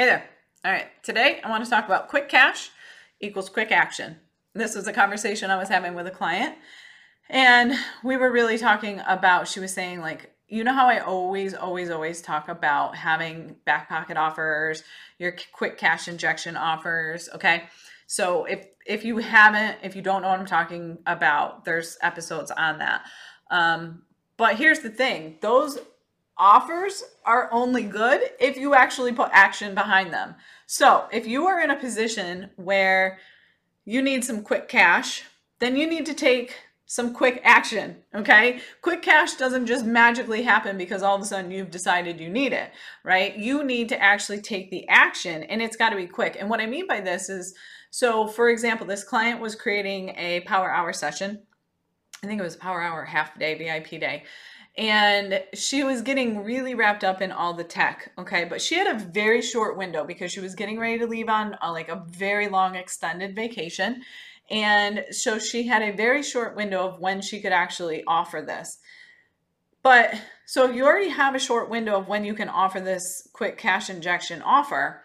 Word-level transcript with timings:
Hey 0.00 0.06
there. 0.06 0.24
All 0.64 0.72
right. 0.72 0.86
Today 1.02 1.42
I 1.44 1.50
want 1.50 1.62
to 1.62 1.68
talk 1.68 1.84
about 1.84 2.08
quick 2.08 2.30
cash 2.30 2.70
equals 3.20 3.50
quick 3.50 3.70
action. 3.70 4.16
This 4.54 4.74
was 4.74 4.86
a 4.86 4.94
conversation 4.94 5.50
I 5.50 5.58
was 5.58 5.68
having 5.68 5.92
with 5.92 6.06
a 6.06 6.10
client. 6.10 6.56
And 7.28 7.74
we 8.02 8.16
were 8.16 8.32
really 8.32 8.56
talking 8.56 9.02
about, 9.06 9.46
she 9.46 9.60
was 9.60 9.74
saying, 9.74 10.00
like, 10.00 10.32
you 10.48 10.64
know 10.64 10.72
how 10.72 10.88
I 10.88 11.00
always, 11.00 11.52
always, 11.52 11.90
always 11.90 12.22
talk 12.22 12.48
about 12.48 12.96
having 12.96 13.56
back 13.66 13.90
pocket 13.90 14.16
offers, 14.16 14.84
your 15.18 15.36
quick 15.52 15.76
cash 15.76 16.08
injection 16.08 16.56
offers. 16.56 17.28
Okay. 17.34 17.64
So 18.06 18.46
if 18.46 18.68
if 18.86 19.04
you 19.04 19.18
haven't, 19.18 19.80
if 19.82 19.94
you 19.94 20.00
don't 20.00 20.22
know 20.22 20.28
what 20.28 20.40
I'm 20.40 20.46
talking 20.46 20.96
about, 21.04 21.66
there's 21.66 21.98
episodes 22.00 22.50
on 22.50 22.78
that. 22.78 23.02
Um, 23.50 24.04
but 24.38 24.56
here's 24.56 24.78
the 24.78 24.88
thing: 24.88 25.36
those 25.42 25.78
offers 26.40 27.04
are 27.24 27.48
only 27.52 27.82
good 27.82 28.22
if 28.40 28.56
you 28.56 28.74
actually 28.74 29.12
put 29.12 29.28
action 29.32 29.74
behind 29.74 30.12
them. 30.12 30.34
So, 30.66 31.06
if 31.12 31.26
you 31.26 31.46
are 31.46 31.60
in 31.60 31.70
a 31.70 31.78
position 31.78 32.50
where 32.56 33.18
you 33.84 34.02
need 34.02 34.24
some 34.24 34.42
quick 34.42 34.66
cash, 34.66 35.24
then 35.58 35.76
you 35.76 35.86
need 35.86 36.06
to 36.06 36.14
take 36.14 36.56
some 36.86 37.14
quick 37.14 37.40
action. 37.44 37.96
Okay. 38.14 38.60
Quick 38.82 39.02
cash 39.02 39.34
doesn't 39.34 39.66
just 39.66 39.84
magically 39.84 40.42
happen 40.42 40.76
because 40.76 41.04
all 41.04 41.14
of 41.14 41.22
a 41.22 41.24
sudden 41.24 41.52
you've 41.52 41.70
decided 41.70 42.18
you 42.18 42.28
need 42.28 42.52
it, 42.52 42.72
right? 43.04 43.36
You 43.36 43.62
need 43.62 43.88
to 43.90 44.02
actually 44.02 44.40
take 44.40 44.72
the 44.72 44.88
action 44.88 45.44
and 45.44 45.62
it's 45.62 45.76
got 45.76 45.90
to 45.90 45.96
be 45.96 46.08
quick. 46.08 46.36
And 46.40 46.50
what 46.50 46.60
I 46.60 46.66
mean 46.66 46.88
by 46.88 47.00
this 47.00 47.28
is 47.28 47.54
so, 47.92 48.26
for 48.26 48.48
example, 48.48 48.86
this 48.86 49.04
client 49.04 49.40
was 49.40 49.54
creating 49.54 50.10
a 50.16 50.40
power 50.40 50.68
hour 50.68 50.92
session. 50.92 51.42
I 52.24 52.26
think 52.26 52.40
it 52.40 52.44
was 52.44 52.56
a 52.56 52.58
power 52.58 52.82
hour 52.82 53.04
half 53.04 53.38
day, 53.38 53.54
VIP 53.56 54.00
day 54.00 54.24
and 54.76 55.42
she 55.52 55.82
was 55.82 56.02
getting 56.02 56.44
really 56.44 56.74
wrapped 56.74 57.04
up 57.04 57.20
in 57.20 57.32
all 57.32 57.54
the 57.54 57.64
tech 57.64 58.12
okay? 58.18 58.44
But 58.44 58.62
she 58.62 58.76
had 58.76 58.86
a 58.86 58.98
very 58.98 59.42
short 59.42 59.76
window 59.76 60.04
because 60.04 60.32
she 60.32 60.40
was 60.40 60.54
getting 60.54 60.78
ready 60.78 60.98
to 60.98 61.06
leave 61.06 61.28
on 61.28 61.56
a, 61.62 61.70
like 61.70 61.88
a 61.88 62.04
very 62.08 62.48
long 62.48 62.76
extended 62.76 63.34
vacation. 63.34 64.02
And 64.50 65.04
so 65.10 65.38
she 65.38 65.66
had 65.66 65.82
a 65.82 65.92
very 65.92 66.22
short 66.22 66.56
window 66.56 66.86
of 66.86 67.00
when 67.00 67.20
she 67.20 67.40
could 67.40 67.52
actually 67.52 68.02
offer 68.06 68.42
this. 68.42 68.78
But 69.82 70.14
so 70.46 70.68
if 70.68 70.74
you 70.74 70.84
already 70.84 71.10
have 71.10 71.34
a 71.34 71.40
short 71.40 71.70
window 71.70 71.98
of 71.98 72.08
when 72.08 72.24
you 72.24 72.34
can 72.34 72.48
offer 72.48 72.80
this 72.80 73.26
quick 73.32 73.56
cash 73.56 73.88
injection 73.88 74.42
offer 74.42 75.02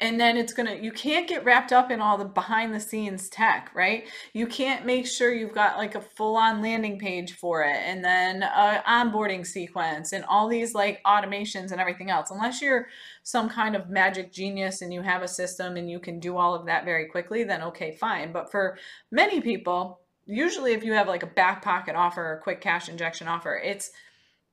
and 0.00 0.18
then 0.18 0.36
it's 0.36 0.52
gonna 0.52 0.74
you 0.74 0.90
can't 0.90 1.28
get 1.28 1.44
wrapped 1.44 1.72
up 1.72 1.90
in 1.90 2.00
all 2.00 2.18
the 2.18 2.24
behind 2.24 2.74
the 2.74 2.80
scenes 2.80 3.28
tech 3.28 3.70
right? 3.74 4.08
You 4.32 4.46
can't 4.46 4.84
make 4.84 5.06
sure 5.06 5.32
you've 5.32 5.54
got 5.54 5.78
like 5.78 5.94
a 5.94 6.00
full 6.00 6.36
on 6.36 6.60
landing 6.60 6.98
page 6.98 7.34
for 7.34 7.62
it 7.62 7.76
and 7.76 8.04
then 8.04 8.42
a 8.42 8.82
onboarding 8.86 9.46
sequence 9.46 10.12
and 10.12 10.24
all 10.24 10.48
these 10.48 10.74
like 10.74 11.00
automations 11.04 11.70
and 11.70 11.80
everything 11.80 12.10
else. 12.10 12.30
Unless 12.30 12.60
you're 12.60 12.88
some 13.22 13.48
kind 13.48 13.76
of 13.76 13.88
magic 13.88 14.32
genius 14.32 14.82
and 14.82 14.92
you 14.92 15.00
have 15.02 15.22
a 15.22 15.28
system 15.28 15.76
and 15.76 15.88
you 15.88 16.00
can 16.00 16.18
do 16.18 16.36
all 16.36 16.54
of 16.54 16.66
that 16.66 16.84
very 16.84 17.06
quickly 17.06 17.44
then 17.44 17.62
okay 17.62 17.92
fine. 17.92 18.32
But 18.32 18.50
for 18.50 18.78
many 19.12 19.40
people 19.40 20.00
usually 20.26 20.72
if 20.72 20.82
you 20.82 20.92
have 20.94 21.06
like 21.06 21.22
a 21.22 21.28
back 21.28 21.62
pocket 21.62 21.94
offer 21.94 22.22
or 22.22 22.40
quick 22.42 22.60
cash 22.60 22.88
injection 22.88 23.28
offer 23.28 23.54
it's 23.62 23.90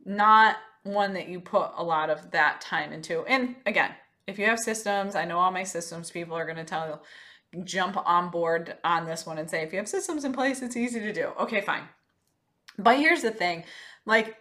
not 0.06 0.58
one 0.84 1.14
that 1.14 1.30
you 1.30 1.40
put 1.40 1.72
a 1.78 1.84
lot 1.84 2.10
of 2.10 2.32
that 2.32 2.62
time 2.62 2.94
into. 2.94 3.24
And 3.26 3.56
again 3.66 3.92
if 4.28 4.40
you 4.40 4.46
have 4.46 4.60
systems, 4.60 5.16
I 5.16 5.26
know 5.26 5.40
all 5.40 5.52
my 5.52 5.64
systems 5.64 6.12
people 6.12 6.36
are 6.36 6.46
going 6.46 6.58
to 6.58 6.64
tell 6.64 6.88
you, 7.54 7.64
jump 7.64 7.98
on 7.98 8.30
board 8.30 8.78
on 8.84 9.06
this 9.06 9.26
one 9.26 9.38
and 9.38 9.50
say, 9.50 9.62
if 9.62 9.74
you 9.74 9.80
have 9.80 9.88
systems 9.88 10.24
in 10.24 10.34
place, 10.34 10.62
it's 10.62 10.78
easy 10.78 11.00
to 11.00 11.14
do. 11.14 11.32
Okay, 11.40 11.62
fine. 11.62 11.84
But 12.78 12.98
here's 12.98 13.22
the 13.22 13.32
thing 13.32 13.64
like, 14.06 14.36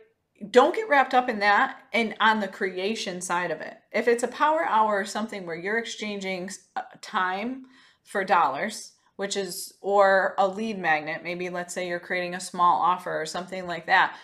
don't 0.51 0.75
get 0.75 0.89
wrapped 0.89 1.13
up 1.13 1.29
in 1.29 1.41
that 1.41 1.83
and 1.93 2.15
on 2.21 2.41
the 2.41 2.49
creation 2.49 3.21
side 3.21 3.51
of 3.51 3.61
it. 3.61 3.77
If 3.93 4.09
it's 4.09 4.23
a 4.23 4.29
power 4.29 4.65
hour 4.65 4.99
or 4.99 5.05
something 5.05 5.45
where 5.45 5.57
you're 5.57 5.79
exchanging 5.79 6.51
uh, 6.77 6.83
time 7.03 7.67
for 8.05 8.25
dollars, 8.25 8.93
which 9.17 9.37
is, 9.37 9.75
or 9.83 10.35
a 10.39 10.49
lead 10.49 10.79
magnet, 10.79 11.23
maybe 11.23 11.51
let's 11.51 11.75
say 11.75 11.89
you're 11.89 12.01
creating 12.01 12.35
a 12.35 12.41
small 12.41 12.81
offer 12.81 13.21
or 13.21 13.27
something 13.27 13.67
like 13.67 13.87
that 13.87 14.17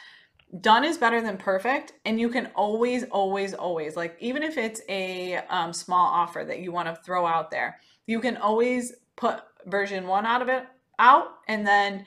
done 0.61 0.85
is 0.85 0.97
better 0.97 1.21
than 1.21 1.37
perfect 1.37 1.93
and 2.05 2.21
you 2.21 2.29
can 2.29 2.47
always 2.55 3.05
always 3.05 3.53
always 3.53 3.97
like 3.97 4.17
even 4.21 4.43
if 4.43 4.57
it's 4.57 4.81
a 4.89 5.37
um, 5.49 5.73
small 5.73 6.07
offer 6.07 6.45
that 6.45 6.61
you 6.61 6.71
want 6.71 6.87
to 6.87 7.03
throw 7.03 7.27
out 7.27 7.51
there 7.51 7.79
you 8.07 8.21
can 8.21 8.37
always 8.37 8.95
put 9.17 9.41
version 9.67 10.07
one 10.07 10.25
out 10.25 10.43
of 10.43 10.49
it 10.49 10.65
out 10.99 11.29
and 11.49 11.67
then 11.67 12.07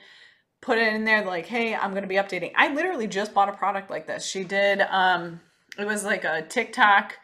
put 0.62 0.78
it 0.78 0.92
in 0.94 1.04
there 1.04 1.24
like 1.24 1.46
hey 1.46 1.74
i'm 1.74 1.90
going 1.90 2.02
to 2.02 2.08
be 2.08 2.16
updating. 2.16 2.52
I 2.56 2.72
literally 2.72 3.06
just 3.06 3.34
bought 3.34 3.48
a 3.48 3.52
product 3.52 3.90
like 3.90 4.06
this. 4.06 4.24
She 4.24 4.42
did 4.42 4.80
um 4.80 5.40
it 5.78 5.86
was 5.86 6.04
like 6.04 6.24
a 6.24 6.42
tiktok 6.42 7.18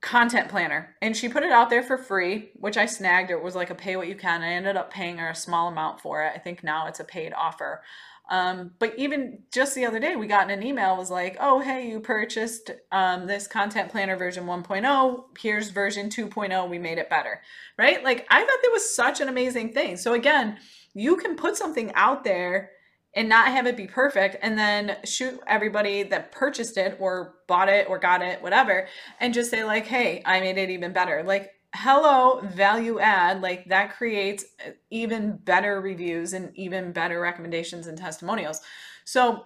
content 0.00 0.48
planner 0.48 0.94
and 1.00 1.16
she 1.16 1.30
put 1.30 1.42
it 1.42 1.52
out 1.52 1.70
there 1.70 1.82
for 1.82 1.96
free 1.96 2.50
which 2.56 2.78
i 2.78 2.86
snagged. 2.86 3.30
It 3.30 3.42
was 3.42 3.54
like 3.54 3.68
a 3.68 3.74
pay 3.74 3.96
what 3.96 4.08
you 4.08 4.14
can. 4.14 4.42
I 4.42 4.52
ended 4.54 4.76
up 4.76 4.90
paying 4.90 5.18
her 5.18 5.30
a 5.30 5.34
small 5.34 5.68
amount 5.68 6.00
for 6.00 6.22
it. 6.22 6.32
I 6.34 6.38
think 6.38 6.64
now 6.64 6.86
it's 6.86 7.00
a 7.00 7.04
paid 7.04 7.34
offer 7.34 7.82
um, 8.30 8.72
but 8.78 8.98
even 8.98 9.40
just 9.52 9.74
the 9.74 9.84
other 9.84 9.98
day, 9.98 10.16
we 10.16 10.26
got 10.26 10.50
an 10.50 10.62
email 10.62 10.96
was 10.96 11.10
like, 11.10 11.36
oh, 11.40 11.60
hey, 11.60 11.88
you 11.88 12.00
purchased 12.00 12.70
um, 12.90 13.26
this 13.26 13.46
content 13.46 13.90
planner 13.90 14.16
version 14.16 14.44
1.0. 14.44 15.24
Here's 15.38 15.68
version 15.70 16.08
2.0. 16.08 16.70
We 16.70 16.78
made 16.78 16.98
it 16.98 17.10
better, 17.10 17.42
right? 17.78 18.02
Like, 18.02 18.26
I 18.30 18.40
thought 18.40 18.62
that 18.62 18.70
was 18.72 18.94
such 18.94 19.20
an 19.20 19.28
amazing 19.28 19.72
thing. 19.72 19.98
So, 19.98 20.14
again, 20.14 20.56
you 20.94 21.16
can 21.16 21.36
put 21.36 21.56
something 21.56 21.92
out 21.94 22.24
there 22.24 22.70
and 23.14 23.28
not 23.28 23.48
have 23.48 23.66
it 23.66 23.76
be 23.76 23.86
perfect 23.86 24.36
and 24.42 24.58
then 24.58 24.96
shoot 25.04 25.38
everybody 25.46 26.02
that 26.04 26.32
purchased 26.32 26.78
it 26.78 26.96
or 26.98 27.34
bought 27.46 27.68
it 27.68 27.88
or 27.90 27.98
got 27.98 28.22
it, 28.22 28.42
whatever, 28.42 28.88
and 29.20 29.34
just 29.34 29.50
say, 29.50 29.64
like, 29.64 29.86
hey, 29.86 30.22
I 30.24 30.40
made 30.40 30.56
it 30.56 30.70
even 30.70 30.94
better. 30.94 31.22
Like, 31.22 31.50
hello 31.74 32.40
value 32.40 33.00
add 33.00 33.42
like 33.42 33.64
that 33.66 33.96
creates 33.96 34.44
uh, 34.64 34.70
even 34.90 35.36
better 35.38 35.80
reviews 35.80 36.32
and 36.32 36.56
even 36.56 36.92
better 36.92 37.20
recommendations 37.20 37.86
and 37.86 37.98
testimonials. 37.98 38.60
So 39.04 39.44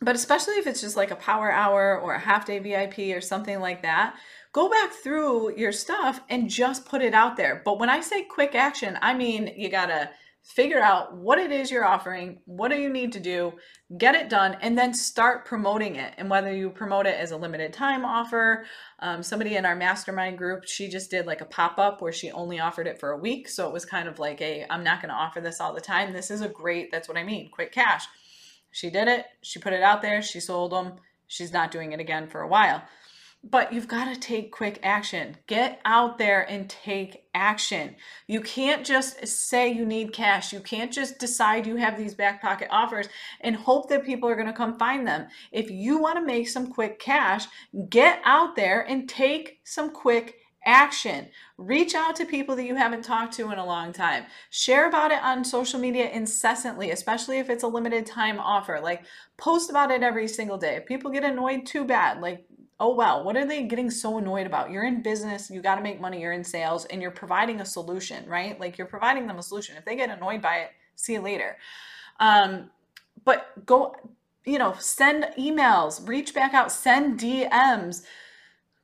but 0.00 0.14
especially 0.14 0.54
if 0.54 0.68
it's 0.68 0.80
just 0.80 0.96
like 0.96 1.10
a 1.10 1.16
power 1.16 1.50
hour 1.50 1.98
or 1.98 2.14
a 2.14 2.18
half 2.20 2.46
day 2.46 2.60
vip 2.60 2.96
or 3.16 3.20
something 3.20 3.58
like 3.60 3.82
that 3.82 4.14
go 4.52 4.68
back 4.68 4.92
through 4.92 5.56
your 5.56 5.72
stuff 5.72 6.20
and 6.30 6.48
just 6.48 6.86
put 6.86 7.02
it 7.02 7.12
out 7.12 7.36
there. 7.36 7.60
But 7.64 7.78
when 7.80 7.90
i 7.90 8.00
say 8.00 8.22
quick 8.22 8.54
action 8.54 8.96
i 9.02 9.12
mean 9.14 9.52
you 9.56 9.68
gotta 9.68 10.10
figure 10.42 10.80
out 10.80 11.14
what 11.16 11.38
it 11.38 11.52
is 11.52 11.70
you're 11.70 11.84
offering, 11.84 12.40
what 12.46 12.70
do 12.70 12.78
you 12.78 12.88
need 12.88 13.12
to 13.12 13.20
do, 13.20 13.52
get 13.98 14.14
it 14.14 14.30
done, 14.30 14.56
and 14.62 14.78
then 14.78 14.94
start 14.94 15.44
promoting 15.44 15.96
it. 15.96 16.14
And 16.16 16.30
whether 16.30 16.54
you 16.54 16.70
promote 16.70 17.06
it 17.06 17.18
as 17.18 17.32
a 17.32 17.36
limited 17.36 17.72
time 17.72 18.04
offer, 18.04 18.64
um, 19.00 19.22
somebody 19.22 19.56
in 19.56 19.66
our 19.66 19.76
mastermind 19.76 20.38
group, 20.38 20.64
she 20.66 20.88
just 20.88 21.10
did 21.10 21.26
like 21.26 21.42
a 21.42 21.46
pop 21.46 21.78
up 21.78 22.00
where 22.00 22.12
she 22.12 22.30
only 22.30 22.60
offered 22.60 22.86
it 22.86 22.98
for 22.98 23.10
a 23.10 23.18
week. 23.18 23.48
So 23.48 23.68
it 23.68 23.72
was 23.72 23.84
kind 23.84 24.08
of 24.08 24.18
like 24.18 24.40
a, 24.40 24.64
I'm 24.70 24.84
not 24.84 25.02
going 25.02 25.10
to 25.10 25.14
offer 25.14 25.40
this 25.40 25.60
all 25.60 25.74
the 25.74 25.80
time. 25.80 26.12
This 26.12 26.30
is 26.30 26.40
a 26.40 26.48
great, 26.48 26.90
that's 26.90 27.08
what 27.08 27.18
I 27.18 27.24
mean, 27.24 27.50
quick 27.50 27.72
cash. 27.72 28.06
She 28.70 28.90
did 28.90 29.08
it, 29.08 29.26
she 29.42 29.58
put 29.58 29.72
it 29.72 29.82
out 29.82 30.02
there, 30.02 30.22
she 30.22 30.40
sold 30.40 30.72
them. 30.72 30.94
She's 31.26 31.52
not 31.52 31.70
doing 31.70 31.92
it 31.92 32.00
again 32.00 32.26
for 32.26 32.40
a 32.40 32.48
while 32.48 32.82
but 33.44 33.72
you've 33.72 33.88
got 33.88 34.12
to 34.12 34.20
take 34.20 34.50
quick 34.52 34.80
action. 34.82 35.36
Get 35.46 35.80
out 35.84 36.18
there 36.18 36.42
and 36.50 36.68
take 36.68 37.24
action. 37.34 37.94
You 38.26 38.40
can't 38.40 38.84
just 38.84 39.26
say 39.26 39.72
you 39.72 39.86
need 39.86 40.12
cash. 40.12 40.52
You 40.52 40.60
can't 40.60 40.92
just 40.92 41.18
decide 41.18 41.66
you 41.66 41.76
have 41.76 41.96
these 41.96 42.14
back 42.14 42.42
pocket 42.42 42.68
offers 42.70 43.08
and 43.40 43.54
hope 43.54 43.88
that 43.88 44.04
people 44.04 44.28
are 44.28 44.34
going 44.34 44.48
to 44.48 44.52
come 44.52 44.78
find 44.78 45.06
them. 45.06 45.28
If 45.52 45.70
you 45.70 45.98
want 45.98 46.16
to 46.18 46.24
make 46.24 46.48
some 46.48 46.72
quick 46.72 46.98
cash, 46.98 47.46
get 47.88 48.20
out 48.24 48.56
there 48.56 48.82
and 48.82 49.08
take 49.08 49.60
some 49.64 49.90
quick 49.90 50.36
action. 50.64 51.28
Reach 51.56 51.94
out 51.94 52.16
to 52.16 52.26
people 52.26 52.56
that 52.56 52.66
you 52.66 52.74
haven't 52.74 53.04
talked 53.04 53.32
to 53.34 53.50
in 53.52 53.58
a 53.58 53.64
long 53.64 53.92
time. 53.92 54.24
Share 54.50 54.88
about 54.88 55.12
it 55.12 55.22
on 55.22 55.44
social 55.44 55.80
media 55.80 56.10
incessantly, 56.10 56.90
especially 56.90 57.38
if 57.38 57.48
it's 57.48 57.62
a 57.62 57.68
limited 57.68 58.04
time 58.04 58.38
offer. 58.38 58.80
Like 58.80 59.04
post 59.36 59.70
about 59.70 59.90
it 59.90 60.02
every 60.02 60.28
single 60.28 60.58
day. 60.58 60.76
If 60.76 60.86
people 60.86 61.10
get 61.10 61.24
annoyed, 61.24 61.64
too 61.64 61.84
bad. 61.84 62.20
Like 62.20 62.44
oh 62.80 62.94
well 62.94 63.24
what 63.24 63.36
are 63.36 63.46
they 63.46 63.64
getting 63.64 63.90
so 63.90 64.18
annoyed 64.18 64.46
about? 64.46 64.70
You're 64.70 64.84
in 64.86 65.02
business 65.02 65.50
you 65.50 65.60
got 65.60 65.76
to 65.76 65.82
make 65.82 66.00
money 66.00 66.20
you're 66.20 66.32
in 66.32 66.44
sales 66.44 66.84
and 66.86 67.02
you're 67.02 67.10
providing 67.10 67.60
a 67.60 67.66
solution 67.66 68.26
right? 68.26 68.58
Like 68.58 68.78
you're 68.78 68.86
providing 68.86 69.26
them 69.26 69.38
a 69.38 69.42
solution. 69.42 69.76
If 69.76 69.84
they 69.84 69.96
get 69.96 70.10
annoyed 70.10 70.42
by 70.42 70.56
it 70.58 70.70
see 70.94 71.14
you 71.14 71.20
later. 71.20 71.56
Um, 72.20 72.70
but 73.24 73.66
go 73.66 73.94
you 74.44 74.58
know 74.58 74.74
send 74.78 75.24
emails 75.38 76.06
reach 76.08 76.34
back 76.34 76.54
out 76.54 76.72
send 76.72 77.20
dms 77.20 78.02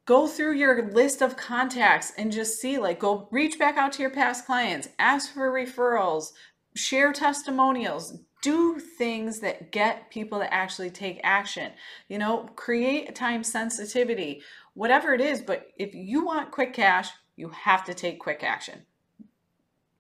go 0.04 0.26
through 0.26 0.52
your 0.52 0.90
list 0.90 1.22
of 1.22 1.36
contacts 1.36 2.12
and 2.18 2.30
just 2.30 2.60
see 2.60 2.78
like 2.78 2.98
go 2.98 3.28
reach 3.30 3.58
back 3.58 3.76
out 3.76 3.92
to 3.92 4.02
your 4.02 4.10
past 4.10 4.44
clients 4.44 4.88
ask 4.98 5.32
for 5.32 5.50
referrals 5.50 6.32
share 6.74 7.12
testimonials 7.12 8.18
do 8.44 8.78
things 8.78 9.40
that 9.40 9.72
get 9.72 10.10
people 10.10 10.38
to 10.38 10.52
actually 10.52 10.90
take 10.90 11.18
action 11.24 11.72
you 12.08 12.18
know 12.18 12.46
create 12.54 13.14
time 13.14 13.42
sensitivity 13.42 14.42
whatever 14.74 15.14
it 15.14 15.20
is 15.20 15.40
but 15.40 15.68
if 15.78 15.94
you 15.94 16.24
want 16.24 16.50
quick 16.50 16.74
cash 16.74 17.08
you 17.36 17.48
have 17.48 17.82
to 17.82 17.94
take 17.94 18.20
quick 18.20 18.44
action 18.44 18.82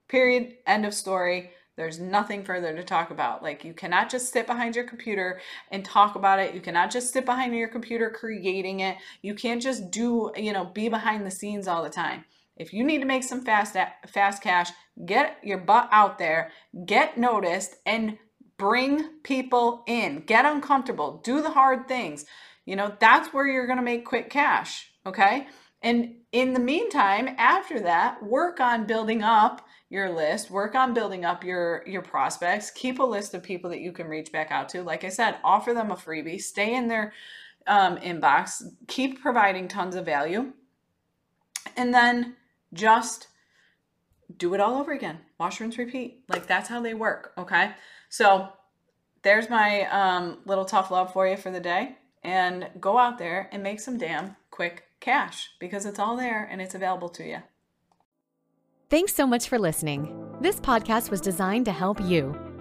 period 0.08 0.52
end 0.66 0.84
of 0.84 0.92
story 0.92 1.50
there's 1.76 1.98
nothing 1.98 2.44
further 2.44 2.74
to 2.74 2.84
talk 2.84 3.10
about. 3.10 3.42
Like, 3.42 3.64
you 3.64 3.74
cannot 3.74 4.08
just 4.08 4.32
sit 4.32 4.46
behind 4.46 4.76
your 4.76 4.84
computer 4.84 5.40
and 5.72 5.84
talk 5.84 6.14
about 6.14 6.38
it. 6.38 6.54
You 6.54 6.60
cannot 6.60 6.92
just 6.92 7.12
sit 7.12 7.24
behind 7.24 7.54
your 7.54 7.66
computer 7.66 8.10
creating 8.10 8.78
it. 8.80 8.96
You 9.22 9.34
can't 9.34 9.60
just 9.60 9.90
do, 9.90 10.30
you 10.36 10.52
know, 10.52 10.66
be 10.66 10.88
behind 10.88 11.26
the 11.26 11.32
scenes 11.32 11.66
all 11.66 11.82
the 11.82 11.90
time. 11.90 12.24
If 12.56 12.72
you 12.72 12.84
need 12.84 13.00
to 13.00 13.06
make 13.06 13.24
some 13.24 13.44
fast 13.44 13.76
fast 14.06 14.40
cash, 14.40 14.70
get 15.04 15.38
your 15.42 15.58
butt 15.58 15.88
out 15.90 16.18
there, 16.18 16.52
get 16.86 17.18
noticed 17.18 17.74
and 17.84 18.16
bring 18.56 19.18
people 19.22 19.82
in. 19.86 20.20
Get 20.20 20.44
uncomfortable, 20.44 21.20
do 21.24 21.42
the 21.42 21.50
hard 21.50 21.88
things. 21.88 22.24
You 22.64 22.76
know, 22.76 22.94
that's 22.98 23.32
where 23.32 23.46
you're 23.46 23.66
going 23.66 23.78
to 23.78 23.84
make 23.84 24.04
quick 24.04 24.30
cash, 24.30 24.90
okay? 25.04 25.48
And 25.82 26.14
in 26.32 26.54
the 26.54 26.60
meantime, 26.60 27.34
after 27.36 27.80
that, 27.80 28.22
work 28.22 28.58
on 28.60 28.86
building 28.86 29.22
up 29.22 29.66
your 29.94 30.10
list 30.10 30.50
work 30.50 30.74
on 30.74 30.92
building 30.92 31.24
up 31.24 31.44
your 31.44 31.84
your 31.86 32.02
prospects 32.02 32.68
keep 32.70 32.98
a 32.98 33.02
list 33.02 33.32
of 33.32 33.44
people 33.44 33.70
that 33.70 33.80
you 33.80 33.92
can 33.92 34.08
reach 34.08 34.32
back 34.32 34.50
out 34.50 34.68
to 34.68 34.82
like 34.82 35.04
i 35.04 35.08
said 35.08 35.36
offer 35.44 35.72
them 35.72 35.92
a 35.92 35.94
freebie 35.94 36.40
stay 36.40 36.74
in 36.74 36.88
their 36.88 37.12
um, 37.68 37.96
inbox 37.98 38.60
keep 38.88 39.22
providing 39.22 39.68
tons 39.68 39.94
of 39.94 40.04
value 40.04 40.52
and 41.76 41.94
then 41.94 42.34
just 42.72 43.28
do 44.36 44.52
it 44.52 44.60
all 44.60 44.80
over 44.80 44.90
again 44.90 45.18
wash 45.38 45.60
rinse 45.60 45.78
repeat 45.78 46.24
like 46.28 46.48
that's 46.48 46.68
how 46.68 46.80
they 46.80 46.92
work 46.92 47.32
okay 47.38 47.70
so 48.16 48.48
there's 49.22 49.50
my 49.50 49.82
um, 49.90 50.38
little 50.46 50.64
tough 50.64 50.90
love 50.90 51.12
for 51.12 51.26
you 51.26 51.36
for 51.36 51.50
the 51.50 51.60
day 51.60 51.96
and 52.22 52.68
go 52.80 52.96
out 52.96 53.18
there 53.18 53.48
and 53.52 53.62
make 53.62 53.80
some 53.80 53.98
damn 53.98 54.36
quick 54.50 54.84
cash 55.00 55.50
because 55.58 55.84
it's 55.84 55.98
all 55.98 56.16
there 56.16 56.48
and 56.50 56.62
it's 56.62 56.74
available 56.74 57.08
to 57.08 57.24
you 57.24 57.42
Thanks 58.90 59.14
so 59.14 59.26
much 59.26 59.48
for 59.48 59.58
listening. 59.58 60.36
This 60.40 60.60
podcast 60.60 61.10
was 61.10 61.20
designed 61.20 61.64
to 61.64 61.72
help 61.72 62.00
you. 62.00 62.53